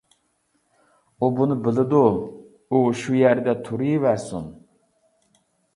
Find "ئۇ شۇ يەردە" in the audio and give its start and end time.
2.17-3.57